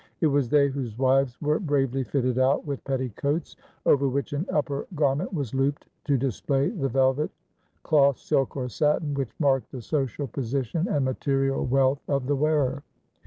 It 0.19 0.25
was 0.25 0.49
they 0.49 0.67
whose 0.67 0.97
wives 0.97 1.39
were 1.43 1.59
bravely 1.59 2.03
fitted 2.03 2.39
out 2.39 2.65
with 2.65 2.83
petticoats, 2.85 3.55
over 3.85 4.09
which 4.09 4.33
an 4.33 4.47
upper 4.51 4.87
garment 4.95 5.31
was 5.31 5.53
looped 5.53 5.85
to 6.05 6.17
display 6.17 6.69
the 6.71 6.89
velvet, 6.89 7.29
cloth, 7.83 8.17
silk, 8.17 8.57
or 8.57 8.67
satin 8.67 9.13
which 9.13 9.35
marked 9.39 9.71
the 9.71 9.81
social 9.83 10.25
position 10.25 10.87
and 10.87 11.05
material 11.05 11.63
wealth 11.67 12.01
of 12.07 12.25
the 12.25 12.35
wearer. 12.35 12.81